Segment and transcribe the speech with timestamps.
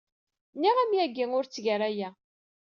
[0.55, 2.09] Nniɣ-am yagi ur tteg ara aya.